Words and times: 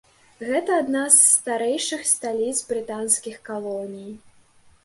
Гэта 0.51 0.77
адна 0.83 1.03
з 1.15 1.19
старэйшых 1.33 2.01
сталіц 2.13 2.57
брытанскіх 2.71 3.35
калоній. 3.51 4.11